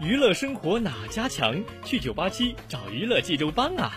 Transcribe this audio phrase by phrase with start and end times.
[0.00, 1.62] 娱乐生活哪家强？
[1.84, 3.92] 去九八七找娱乐济州帮啊！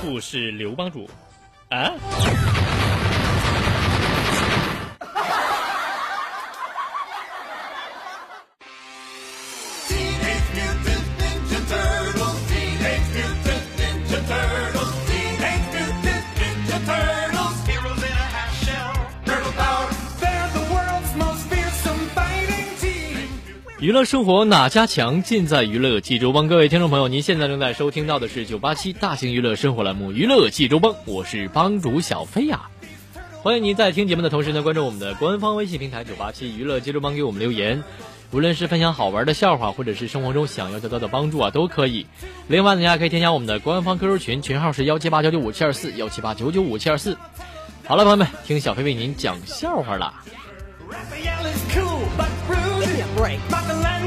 [0.00, 1.06] 不是刘帮主
[1.68, 1.92] 啊。
[23.86, 25.22] 娱乐生活哪家强？
[25.22, 26.48] 尽在娱乐济州帮。
[26.48, 32.62] 各位听众朋友，您现在正在收听到的是九八七大型娱乐生活栏目《娱乐济州帮》，我是帮主小飞呀。
[33.44, 37.84] 欢迎您在听节目的同时呢，关注我们的官方微信平台九八七娱乐济州帮，给我们留言。
[38.32, 42.06] 无论是分享好玩的笑话，或者是生活中想要得到的帮助啊，都可以。
[42.48, 47.16] 另外呢，大家可以添加我们的官方 QQ 群，群号是幺七八九九五七二四幺七八九九五七二四。
[47.86, 50.12] 好了，朋友们，听小飞为您讲笑话了。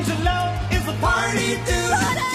[0.04, 2.26] To love is a party to a day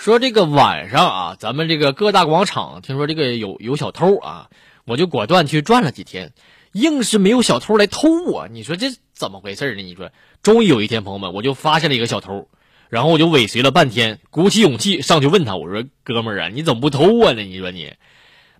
[0.00, 4.48] 说这个晚上啊，咱们这个各大广场听说这个有有小偷啊，
[4.86, 6.32] 我就果断去转了几天，
[6.72, 8.48] 硬是没有小偷来偷我。
[8.48, 9.82] 你说这怎么回事呢？
[9.82, 10.10] 你说，
[10.42, 12.48] 终于有一天，朋友们，我就发现了一个小偷，
[12.90, 17.94] 然后我就尾随了半天，鼓起勇气上去问他，我说：“哥们儿啊，你怎么不偷我呢？”你说你，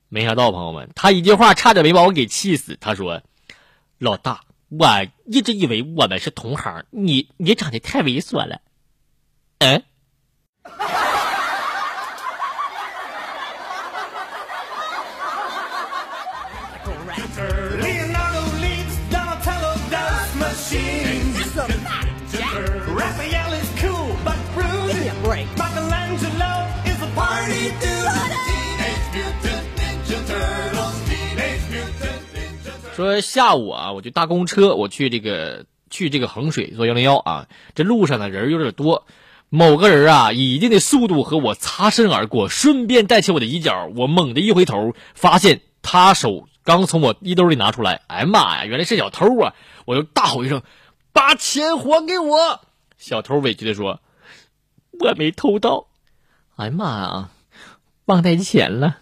[0.09, 2.79] 没想到，朋友们，他一句话差点没把我给气死。
[2.81, 3.23] 他说
[3.99, 4.87] ：“老大，我
[5.27, 8.61] 一直以为我们是同行，你你长得太猥琐了。”
[9.59, 9.83] 嗯。
[33.01, 37.49] 说下午啊，我就搭公车，我去这个去这个衡水坐幺零幺啊。
[37.75, 39.07] 这路上呢人有点多，
[39.49, 43.91] 某个人啊以一定的速度和我擦身而过，顺便带起我的衣角。
[43.97, 49.55] 我猛地一回头，发现他手刚从我衣兜里拿出来，哎妈呀，原来是小偷啊！
[49.87, 50.63] 我就大吼一声
[51.13, 52.61] ：“把钱还给我！”
[52.99, 54.01] 小偷委屈的说
[55.01, 55.87] ：“我没偷到。”
[56.55, 57.29] 哎妈呀，
[58.05, 58.99] 忘带钱了。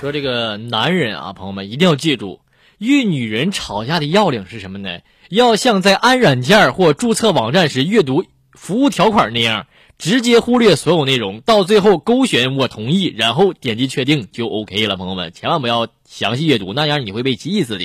[0.00, 2.40] 说这个男人啊，朋友们一定要记住，
[2.78, 5.00] 与女人吵架的要领是什么呢？
[5.28, 9.66] 要像在安软件或注册网站时阅读服务条款那样，
[9.98, 14.96] 直接忽略所有内容，到最后勾选我同意，然后点击确定就 OK 了。
[14.96, 17.84] 朋友们千万不要详细阅读，那样你会被气死的。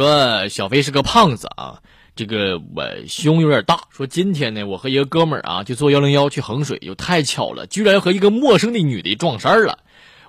[0.00, 1.82] 说小飞是个胖子啊，
[2.16, 3.82] 这个我胸有点大。
[3.90, 9.80] 说今天呢，我和一个哥们儿啊，就坐幺零幺去衡水，又太巧了，居然和一个陌生的女的撞衫了。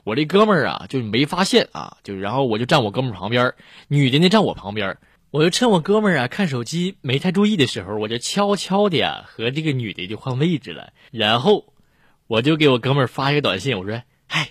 [0.03, 3.53] 我这哥们儿啊，就没发现啊，就然后我就站我哥们儿旁边，
[3.87, 4.97] 女的呢站我旁边，
[5.29, 11.73] 我就趁我哥们儿啊看手机没太注意的时候，我就悄悄的呀和这个女的就换位置了，然后
[12.27, 14.49] 我就给我哥们儿发一个短信，我说：“嗨，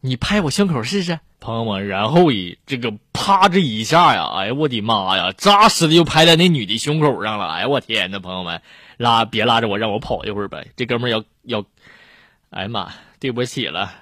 [0.00, 8.62] 你拍我胸口试试。”朋友们，然后一这个啪这一下呀，哎呀我的妈呀，扎实的就拍在那女的胸口上了，哎呀我天呐，朋友们，
[8.96, 11.62] 拉别拉着我，让我跑一会儿呗，这哥们要要，
[12.48, 12.88] 哎呀妈，
[13.20, 13.92] 对不起了。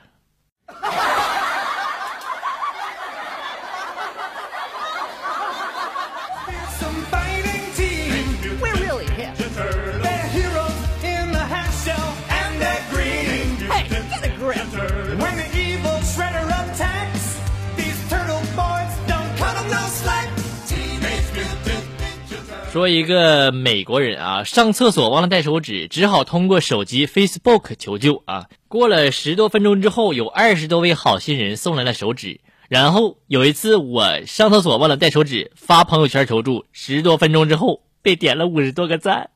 [22.73, 28.47] 说一个美国人啊，上厕所忘了带手纸，只好通过手机 Facebook 求救啊。
[28.67, 32.41] 过了十多分钟之后，有二十多位好心人送来了手纸。
[32.71, 39.29] 然后有一次我上厕所忘了带手纸，发朋友圈求助，十多分钟之后被点了五十多个赞。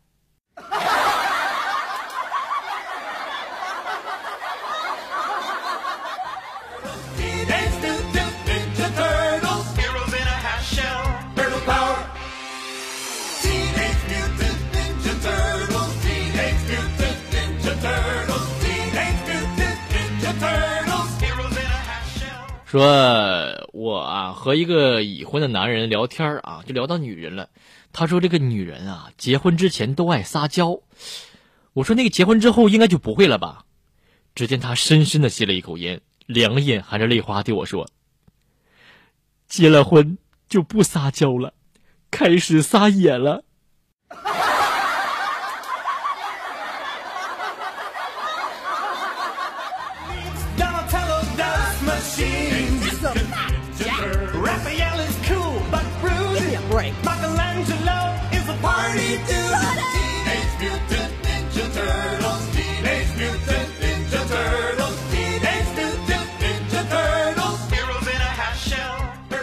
[22.77, 27.49] 说我啊和一个已婚的男人聊天啊，就聊到女人了。
[27.91, 30.83] 他说这个女人啊，结婚之前都爱撒娇。
[31.73, 33.65] 我说那个结婚之后应该就不会了吧？
[34.35, 37.89] 只见他深深的吸了一口烟，两眼含着泪花对我说
[39.49, 41.55] ：“结了婚就不撒娇了，
[42.11, 43.43] 开始撒野了。”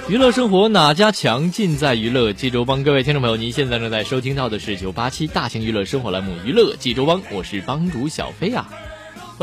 [0.09, 1.50] 娱乐生活哪家强？
[1.50, 2.83] 尽在娱乐济州帮。
[2.83, 8.69] 各位听众朋友，您现在正在收听到的是九八七大型娱乐生活栏目《娱乐济州帮》，我是帮主小飞啊。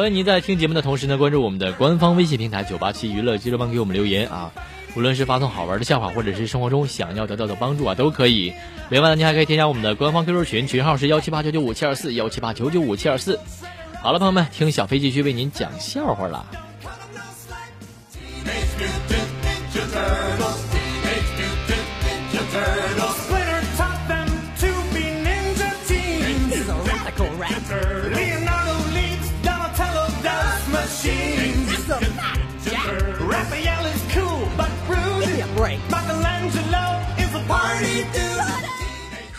[0.00, 4.50] 欢迎您在听节目的同时呢，关注我们的官方微信平台九八七娱乐济州帮，给我们留言啊。
[4.96, 8.54] 无论是发送好玩的笑话，或者是生活中想要得到的帮助啊，都可以。
[8.88, 13.38] 另外呢，您还可以添加我们的官方 QQ 群，群号是幺七八九九五七二四幺七八九九五七二四。
[14.00, 16.46] 好了，朋友们，听小飞继续为您讲笑话了。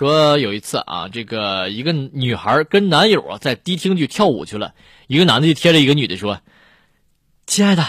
[0.01, 4.73] 说有一次啊，这个一个女孩跟男友啊在迪厅去跳舞去了，
[5.05, 6.41] 一个男的就贴着一个女的说
[7.45, 7.85] ：“亲爱的，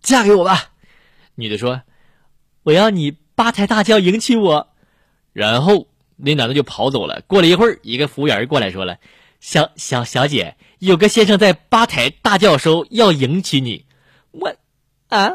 [0.00, 0.70] 嫁给我吧。”
[1.34, 1.82] 女的说
[2.62, 4.68] ：“我要你八抬大轿迎娶我。”
[5.34, 7.20] 然后那男的就跑走了。
[7.26, 8.98] 过了一会儿，一个服务员过来说了
[9.40, 13.86] ：“小小小姐，有个先生在八抬大轿时候要迎娶你。”
[14.30, 14.54] 我，
[15.08, 15.32] 啊。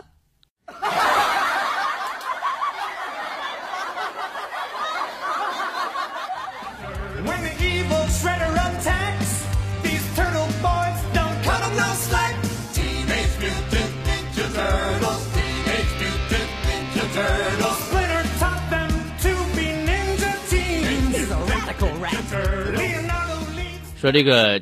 [24.05, 24.61] 说这个，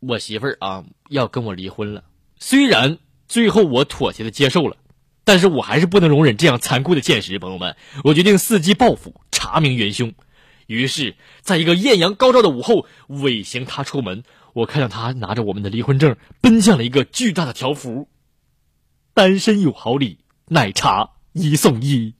[0.00, 2.02] 我媳妇儿啊要跟我离婚了。
[2.40, 4.76] 虽然最后我妥协的接受了，
[5.22, 7.38] 但是我还是不能容忍这样残酷的现实。
[7.38, 10.12] 朋友们，我决定伺机报复，查明元凶。
[10.66, 14.24] 于是，在一个艳阳高照的午后，尾行他出门，
[14.54, 18.08] 我看到他拿着我们的离婚证，奔向了一个巨大的条幅
[19.14, 22.12] ：“单身有好礼，奶茶一送一。”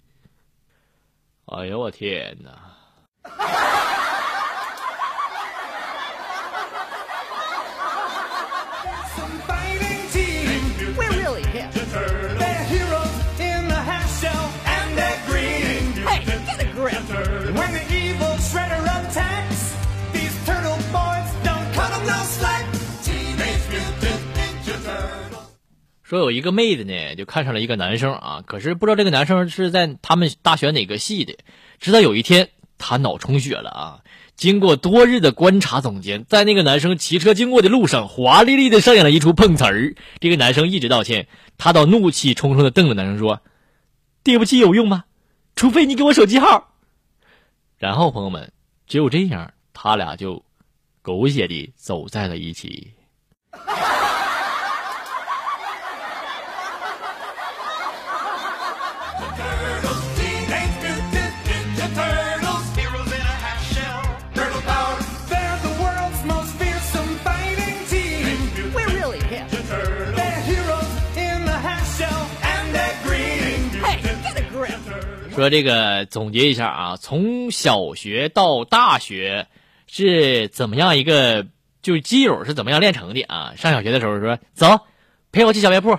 [1.50, 3.87] 哎呦我天哪！
[26.08, 31.36] 说有一个妹子呢，就看上了一个男生啊，可是不知道这个男生是在他们大学哪个系的。
[31.78, 32.48] 直到有一天，
[32.78, 34.00] 他脑充血了啊！
[34.34, 39.94] 经过多日的观察总监，在那个男生骑车经过的路上，华丽丽的上演了一出碰瓷儿。
[40.18, 43.42] 这个男生一直道歉，他倒怒气冲冲的瞪着男生说
[44.24, 45.04] ：“对不起有用吗？
[45.56, 46.72] 除非你给我手机号。”
[47.76, 48.50] 然后朋友们，
[48.86, 50.42] 只有这样，他俩就
[51.02, 52.92] 狗血的走在了一起。
[75.38, 79.46] 说这个总结一下啊，从小学到大学
[79.86, 81.46] 是怎么样一个，
[81.80, 83.54] 就基友是怎么样练成的啊？
[83.56, 84.80] 上小学的时候说走，
[85.30, 85.96] 陪我去小卖部，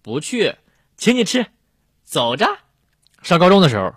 [0.00, 0.54] 不去，
[0.96, 1.44] 请你吃，
[2.04, 2.46] 走着。
[3.20, 3.92] 上高中的时候，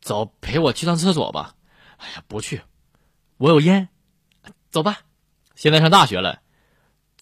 [0.00, 1.56] 走陪我去趟厕所吧，
[1.96, 2.60] 哎呀，不去，
[3.38, 3.88] 我有烟。
[4.70, 5.00] 走吧，
[5.56, 6.42] 现在上大学了，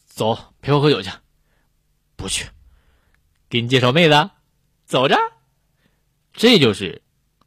[0.05, 1.11] 走，陪我喝酒去。
[2.14, 2.47] 不去，
[3.49, 4.31] 给你介绍妹子，
[4.85, 5.16] 走着。
[6.37, 7.00] 这就是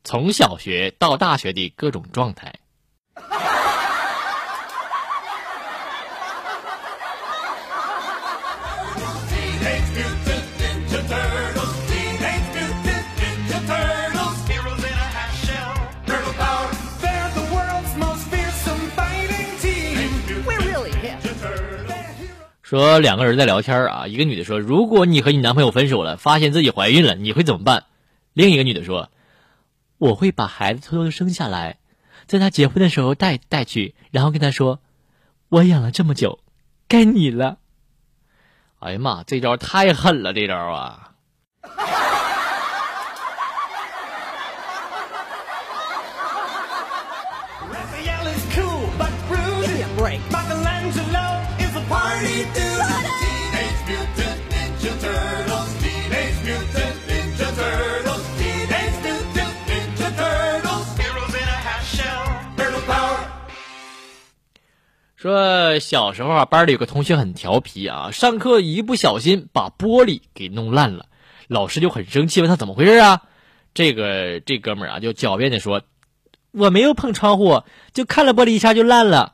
[0.04, 2.56] 从小学到大学的各种状态。
[22.64, 27.86] 说两个人在聊天啊，一个女的说：“如果你和你男朋友分手了，发现自己怀孕了，你会怎么办？”
[28.34, 29.10] 另一个女的说
[29.98, 31.78] ：“我会把孩子偷偷生下来，
[32.28, 34.80] 在他结婚的时候带带去，然后跟他说，
[35.50, 36.40] 我养了这么久，
[36.88, 37.58] 该你了。”
[38.80, 41.06] 哎呀妈，这招太狠了，这招啊！
[65.20, 71.08] 说小时候啊，班里有个同学很调皮啊，上课一不小心把玻璃给弄烂了，
[71.50, 73.24] 老师就很生气，问他怎么回事啊？
[73.74, 75.82] 这个这哥们儿啊，就狡辩的说
[76.56, 79.34] ：“我没有碰窗户，就看了玻璃一下就烂了。”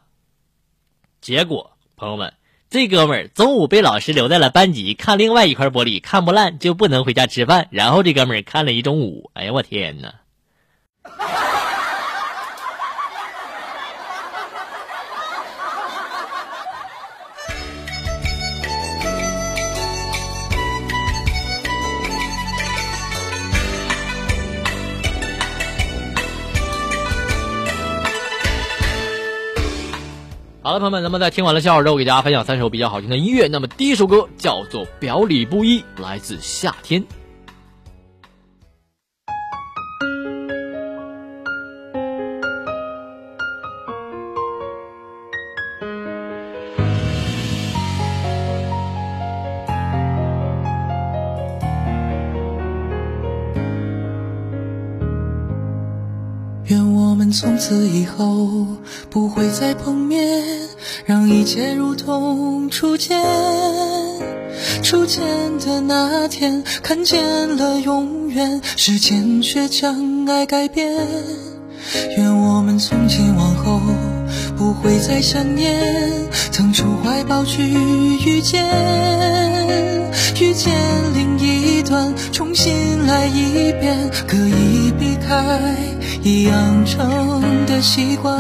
[1.22, 2.34] 结果朋友们，
[2.72, 7.68] 这哥们儿中午被老师留在了班级看另外一块玻璃，看不烂就不能回家吃饭。
[7.70, 10.16] 然后这哥们儿看了一中午，哎呀我天哪！
[30.66, 33.48] 好了，朋友们，咱们在听完了笑话之后，给大家分享三首比较好听的音乐。
[33.48, 37.04] 那么第一首歌叫做《表里不一》，来自夏天。
[57.36, 58.66] 从此以后
[59.10, 60.42] 不会再碰面，
[61.06, 63.22] 让一切如同初见。
[64.82, 65.22] 初见
[65.60, 70.96] 的那天，看见了永远，时间却将爱改变。
[72.18, 73.82] 愿我们从今往后
[74.56, 75.84] 不会再想念，
[76.54, 78.66] 腾出怀抱去遇见，
[80.40, 80.74] 遇见
[81.14, 85.95] 另一段，重新来一遍，可以避开。
[86.26, 88.36] 已养成的习惯，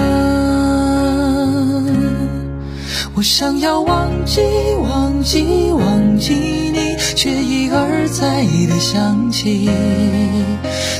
[3.13, 4.41] 我想要忘记
[4.81, 9.69] 忘记忘记你，却一而再的想起。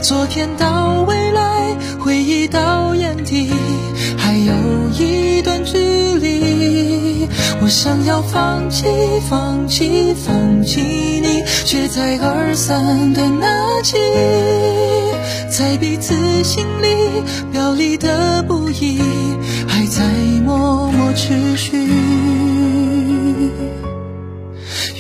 [0.04, 3.52] 昨天到未来，回忆到眼底，
[4.46, 4.54] 有
[4.92, 5.78] 一段距
[6.20, 7.28] 离。
[7.62, 8.86] 我想要放弃
[9.28, 13.98] 放弃放弃你，却在二三的那起。
[15.50, 19.00] 在彼此心里，表里的不易
[19.68, 20.04] 还在
[20.46, 21.88] 默默持续。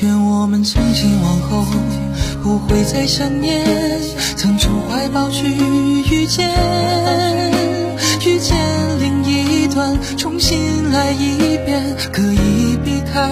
[0.01, 1.65] 愿我们从今往后
[2.41, 3.65] 不会再想念，
[4.37, 5.47] 腾出怀抱去
[6.09, 6.49] 遇见，
[9.75, 13.29] 段，重新来一遍，可以避开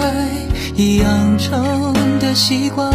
[0.76, 2.92] 已养成的习惯。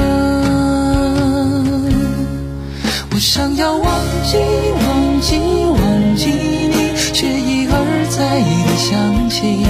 [3.11, 4.37] 我想要忘记
[4.77, 9.65] 忘记忘记你，却一而再的想起。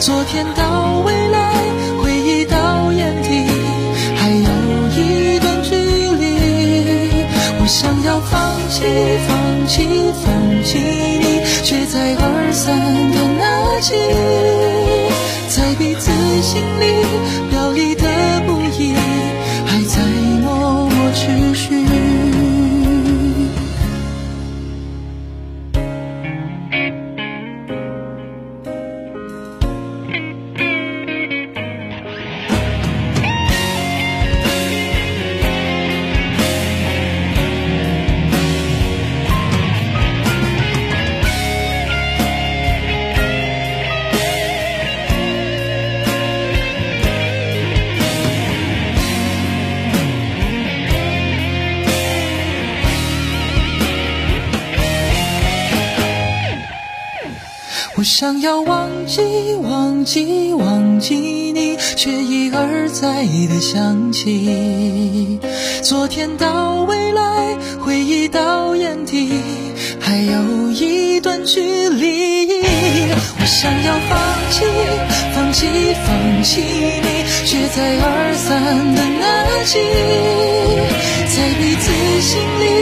[0.00, 1.52] 昨天到未来，
[2.02, 3.44] 回忆到眼底，
[4.16, 4.48] 还有
[4.96, 6.24] 一段距离。
[7.60, 8.84] 我想要放弃
[9.28, 9.36] 放
[9.68, 9.84] 弃
[10.24, 10.32] 放
[10.64, 11.37] 弃你，
[11.68, 13.92] 却在二三的那季，
[15.54, 16.10] 在彼此
[16.40, 16.84] 心里
[58.20, 61.14] 想要忘记，忘记，忘记
[61.52, 65.38] 你，却一而再的想起。
[65.84, 69.30] 昨天到未来，回忆到眼底，
[70.00, 72.60] 还有一段距离。
[73.38, 74.18] 我想要放
[74.50, 74.64] 弃，
[75.32, 75.68] 放弃，
[76.04, 78.50] 放弃你，却再而三
[78.96, 79.78] 的拿起，
[81.36, 81.86] 在彼此
[82.20, 82.77] 心里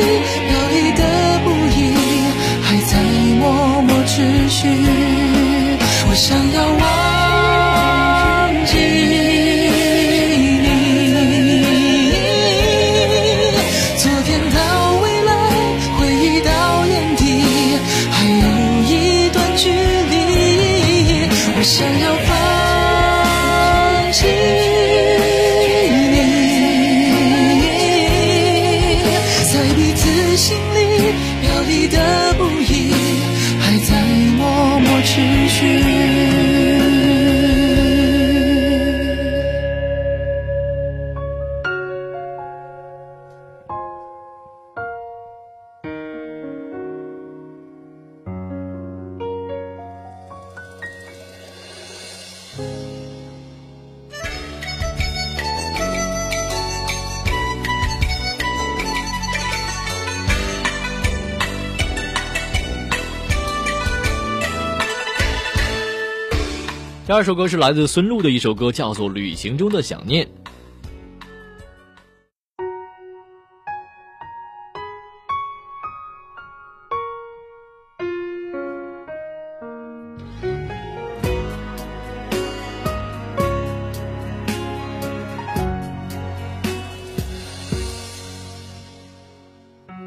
[67.07, 70.27] 第二首歌是来自孙露的一首歌，叫做《旅行中的想念》。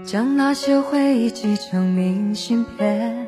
[0.03, 3.25] 将那些回忆寄成明信片，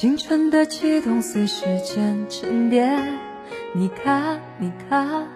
[0.00, 3.18] 青春的悸动随时间沉淀。
[3.74, 5.26] 你看，你看，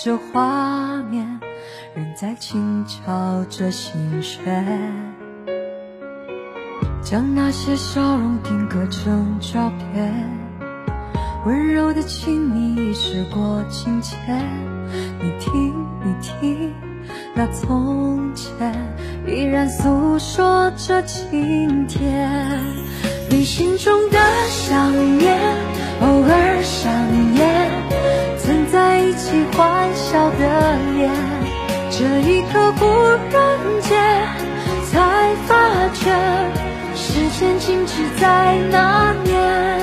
[0.00, 1.38] 这画面
[1.94, 4.66] 仍在轻敲着心弦。
[7.00, 10.12] 将那些笑容定格成照片，
[11.46, 14.44] 温柔的亲密已时过境迁。
[15.20, 16.89] 你听，你听。
[17.34, 18.50] 那从前
[19.26, 22.28] 依然诉说着今天，
[23.30, 25.38] 你心中的想念，
[26.00, 26.92] 偶尔想
[27.32, 27.70] 念，
[28.38, 31.10] 曾在一起欢笑的脸，
[31.90, 32.86] 这一刻忽
[33.32, 33.96] 然间
[34.90, 36.12] 才发觉，
[36.94, 39.79] 时间静止在那年。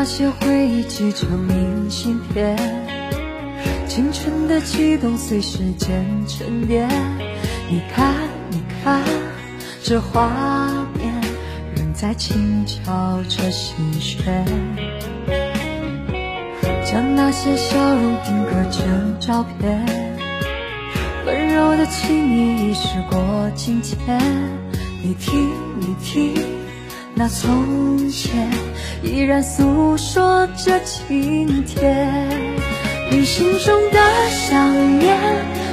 [0.00, 2.56] 那些回忆寄成明信片，
[3.88, 6.88] 青春的悸动随时间沉淀。
[7.68, 8.14] 你看，
[8.48, 9.02] 你看，
[9.82, 10.30] 这画
[10.94, 11.12] 面
[11.74, 14.46] 仍在轻敲着心弦。
[16.86, 19.84] 将那些笑容定格成照片，
[21.26, 23.98] 温柔的情谊已时过境迁。
[25.02, 26.34] 你听，你听，
[27.18, 28.48] 那从前。
[29.02, 32.28] 依然诉说着今天，
[33.10, 33.98] 你心中的
[34.30, 35.16] 想念，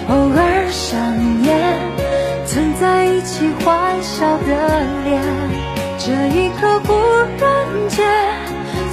[0.10, 1.00] 偶尔想
[1.44, 1.56] 念，
[2.48, 5.22] 曾在一起欢笑的脸，
[6.00, 6.94] 这一刻忽
[7.40, 8.06] 然间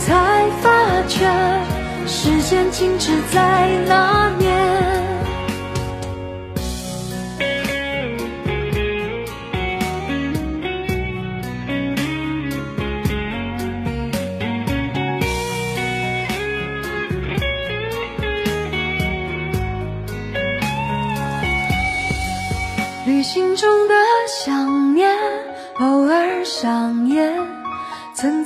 [0.00, 1.26] 才发觉，
[2.06, 4.30] 时间静止在那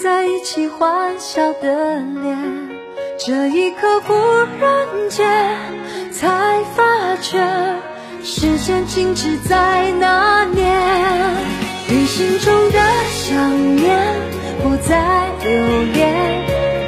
[0.06, 2.38] 在一起欢笑的脸，
[3.18, 4.14] 这一刻忽
[4.60, 5.26] 然间
[6.12, 7.44] 才发觉，
[8.22, 10.80] 时间静止在那年。
[11.88, 12.78] 旅行中的
[13.10, 13.98] 想念，
[14.62, 16.14] 不再留恋，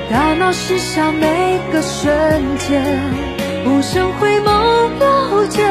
[0.08, 2.12] 大脑失效每个瞬
[2.56, 2.80] 间，
[3.66, 5.64] 无声回眸了解。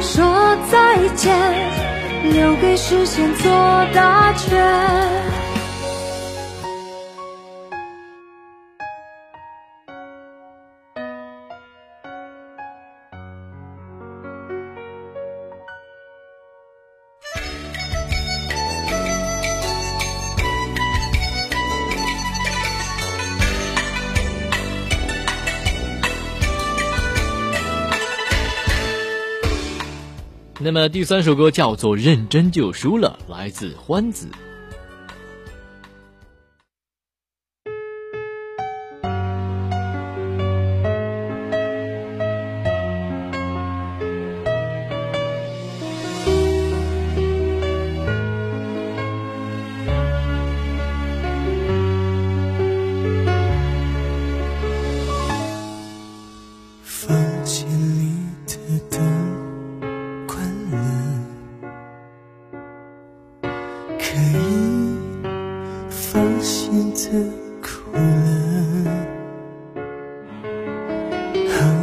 [0.00, 1.34] 说再见，
[2.32, 3.50] 留给时间做
[3.92, 5.19] 答卷。
[30.62, 34.28] 那么第三首歌叫做《认真就输了》，来自欢子。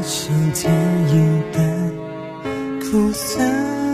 [0.07, 0.71] 像电
[1.09, 3.86] 影般苦涩。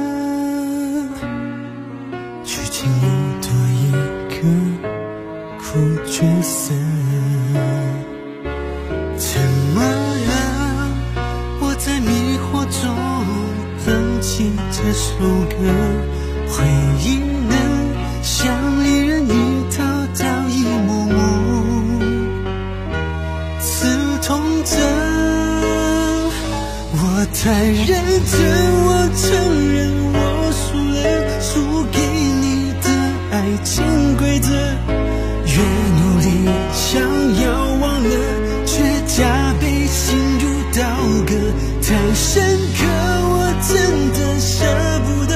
[41.86, 42.42] 太深
[42.78, 44.64] 刻，我真的舍
[45.04, 45.36] 不得，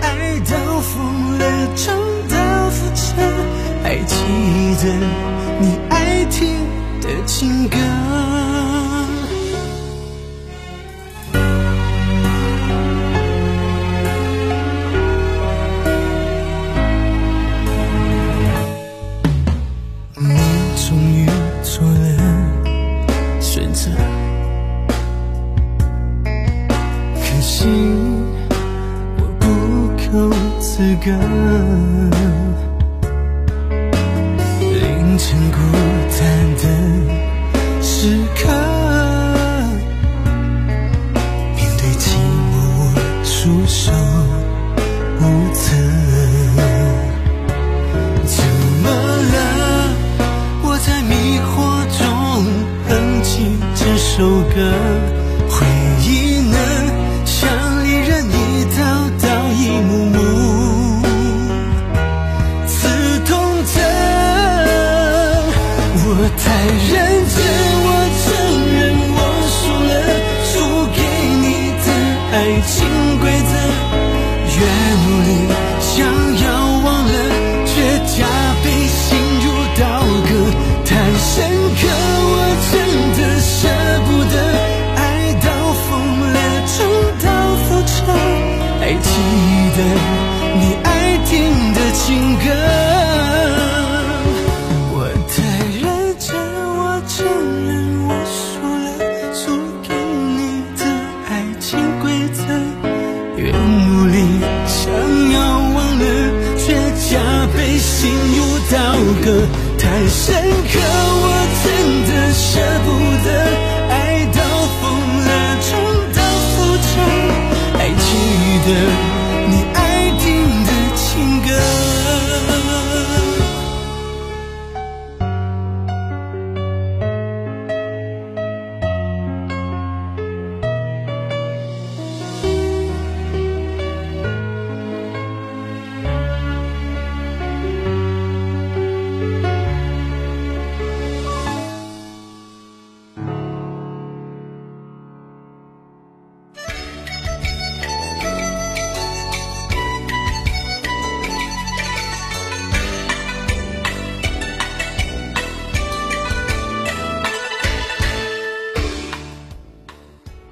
[0.00, 1.44] 爱到疯了，
[1.76, 1.94] 重
[2.30, 2.34] 蹈
[2.70, 3.02] 覆辙，
[3.82, 4.16] 还记
[4.82, 4.84] 得
[5.60, 6.56] 你爱听
[7.02, 7.76] 的情歌。
[43.72, 43.90] 手
[45.18, 45.81] 无字。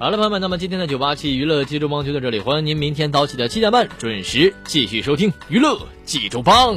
[0.01, 6.75] 好了，朋友们，那么今天的九八七娱乐济州帮就到这里，欢迎您明天早起的七点半准时继续收听娱乐济州帮。